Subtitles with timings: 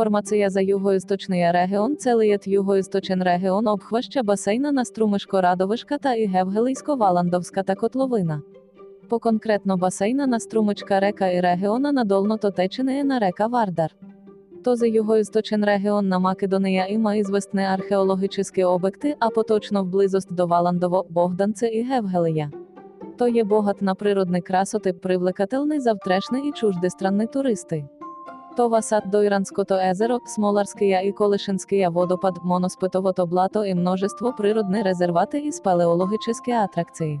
[0.00, 7.62] Інформація за югоісточний регіон целиєт югоісточен регіон обхваща басейна на струмишко Радовишка та Ігевгелийсько Валандовська
[7.62, 8.42] та Котловина.
[9.08, 13.90] По конкретно басейна на струмичка река і регіона на долнототечини на река Вардар.
[14.64, 21.06] То за югоісточен регіон на Македонія іма ізвестне археологічні обекти, а поточно вблизост до Валандово,
[21.10, 22.50] Богданце і Гевгелия.
[23.18, 27.84] То є богат на природний красоти, привлекательний завтрешний і чуждестранний туристи.
[28.56, 35.38] То Васад до Іранськото езеро, Смоларския і Колишинския водопад, Моноспитовото блато і множество природних резервати
[35.38, 37.20] і спелеологічні атракції.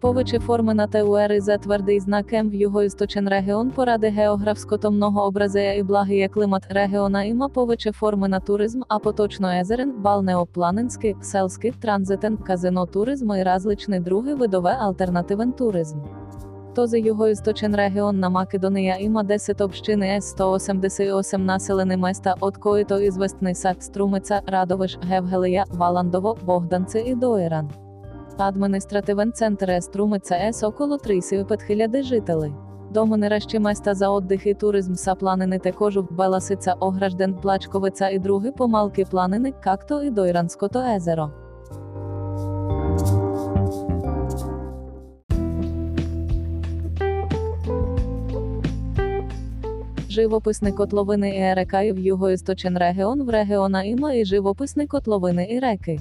[0.00, 4.78] Повичі форми на ТУР за твердий знак М в югоісточен регіон поради географсько
[5.16, 11.70] образея і благия климат регіона іма повичі форми на туризм, а поточно езерен, балнеопланинський, селський,
[11.70, 15.98] транзитен, казино туризм і различний другий видове альтернативен туризм.
[16.74, 23.54] То за югоісточен регіон на Македонія іма 10 общини С-188 населені места от коїто ізвестний
[23.54, 27.85] сад Струмиця, Радовиш, Гевгелия, Валандово, Богданце і Доїран.
[28.38, 32.52] Адміністративен центр Еструмиця С около 35 жителей.
[32.90, 39.04] Доминиращі места за отдих і туризм са планини також Беласиця, Огражден, Плачковиця і другі помалки
[39.04, 41.30] планини, както і Дойранското езеро.
[50.08, 55.98] Живописні котловини і река в югоісточен регіон в регіона іма і живописні котловини і реки.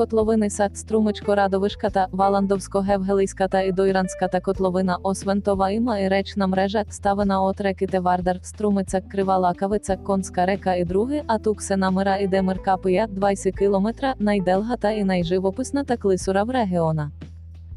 [0.00, 6.84] Котловини Сак, Струмичко, Радовишка та Валандовсько-Гевгелийська та Ідойранська та котловина Освентова іма і речна мрежа,
[6.88, 12.26] ставина от реки Тевардар, Струмиця, Крива Лакавиця, Конська река і други, а Туксена мира і
[12.26, 17.10] Демир Капия, 20 кілометра, найделга та і найживописна та клисура в регіона.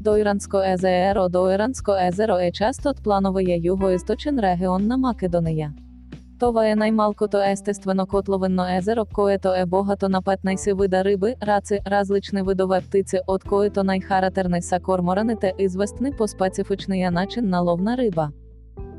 [0.00, 5.72] Дойрансько езеро Дойрансько езеро е часто планове югоісточен регіон на Македонія.
[6.44, 12.80] Е наймалкото естествено котловинно езеро, което е богато на 15 вида риби, раци, различні видове
[12.80, 18.30] птиці, от което найхарактерний са корморани те ізвестний по специфічний начин на ловна риба.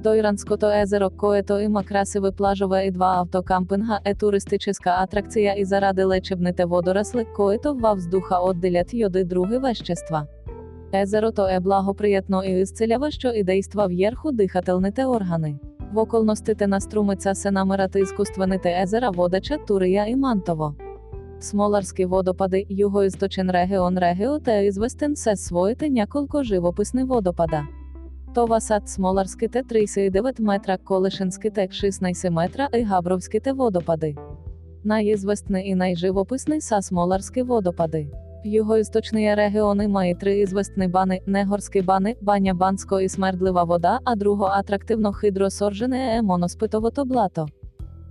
[0.03, 6.03] До Іранськото езеро, което іма красиве плажове і два автокампинга, е туристична атракція і заради
[6.03, 10.27] лечебните водоросли, което ва вздуха отделять йоди други вещества.
[10.93, 15.55] Езеро то е благоприятно і ісцелява, що і действа в'єрху дихательните органи.
[15.93, 20.75] В околностите на струмиця се намирати іскусствените езера Водача, Турия і Мантово.
[21.39, 27.63] Смоларські водопади, югоісточен регіон регіо та ізвестен се своїте няколко живописні водопада.
[28.33, 34.15] Това сад Смоларський те 39 метра, Колишинський те 16 метра і Габровські те водопади.
[34.83, 38.07] Найізвестний і найживописний са Смоларські водопади.
[38.47, 44.45] Югоісточні регіони має три ізвестні бани, негорські бани, баня бансько і смердлива вода, а друго
[44.45, 47.47] атрактивно хидросоржене моноспитовото блато.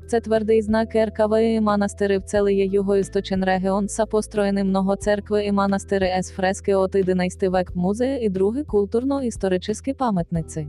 [0.06, 5.52] Це твердий знак РКВ і монастири в целий югоісточен регіон са построєні много церкви і
[5.52, 10.68] монастири ес фрески от 11 век музеї і другі культурно-історичні пам'ятниці.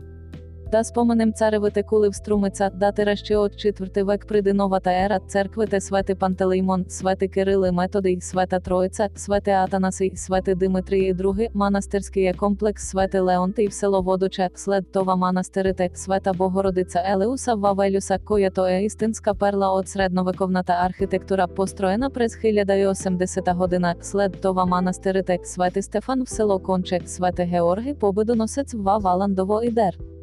[0.76, 5.68] Да споменем царевите кули струмиця, дати ще от 4 век приди нова та ера, церкви
[5.68, 12.34] те свети Пантелеймон, свети Кирили Методий, света Троїця, свети Атанасий, свети Димитрій і други, монастирський
[12.34, 18.66] комплекс свети Леонтий в село Водоче, след Това монастирите, света Богородиця Елеуса Вавелюса, коя то
[18.66, 26.24] е істинська перла от средновековната архітектура, построєна през 1080 година, след Това монастирите, свети Стефан
[26.24, 30.15] в село Конче, свети Георгій победоносець в Валандово ідер.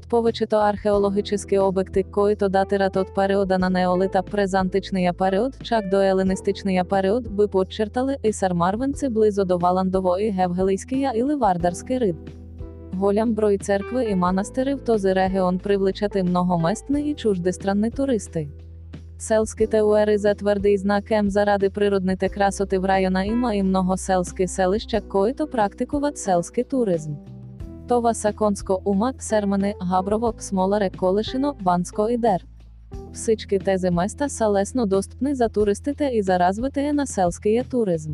[0.00, 7.28] Повичито археологічні обекти, коїто датират от періода на неолита презантичний період, чак до еленістичний період,
[7.28, 12.16] би подчертали і сармарвенці близо до Валандово і Гевгелийськия і Ливардарський рид.
[12.92, 18.48] Голям брой церкви і монастири в този регіон привлечати многоместні і чуждестранні туристи.
[19.18, 24.46] Селські теуери за твердий знак М заради природни те красоти в района іма і многоселські
[24.46, 27.14] селища, коїто практикуват селський туризм.
[27.88, 32.46] Това Саконсько, Умак, Сермени, Габрово, Смоларе, Колишино, Бансько і Дер.
[33.12, 38.12] Всички тези места са лесно доступни за туристите і за развитие на селския туризм.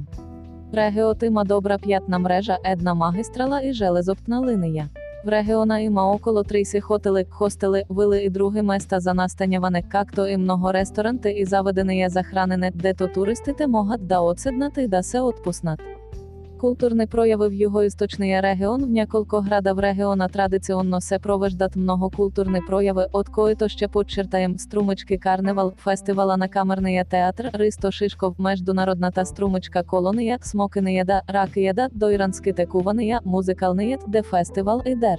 [0.75, 4.88] Регіот има добра п'ятна мрежа, една магістрала і железоптна линія.
[5.25, 10.37] В регіона има около 30 хотели, хостели, вили і другі места за настаняване, както і
[10.37, 15.81] много ресторанти і заведене захранене, де то туристите могат да отседнат і да се отпуснат.
[16.59, 22.61] Культурні прояви в його істочний регіон в няколко градав регіона традиційно се провеждат много культурні
[22.67, 29.25] прояви, от кої-то ще подчертаєм струмички карневал, фестивала на камерний театр, Ристо Шишков, международна та
[29.25, 35.19] струмичка колонія, смокинієда, ракієда, дойранський текуванія, музикальнієд, де фестивал ідер.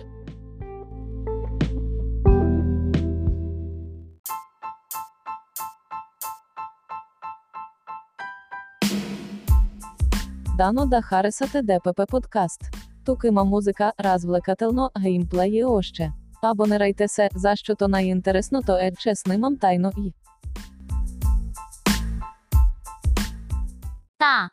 [10.59, 12.61] Дано да Хареса ДПП подкаст.
[13.05, 16.13] Тукима музика, развлекательно, геймплей і още.
[16.41, 20.13] Абонирайте се, за що то найінтересно, то е чесним тайно і.
[24.17, 24.49] та